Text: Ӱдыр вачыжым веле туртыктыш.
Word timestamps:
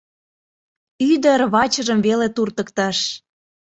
Ӱдыр 1.11 1.39
вачыжым 1.53 1.99
веле 2.07 2.27
туртыктыш. 2.35 2.97